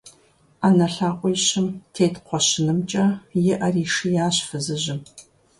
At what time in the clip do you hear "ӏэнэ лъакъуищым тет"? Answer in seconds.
0.59-2.15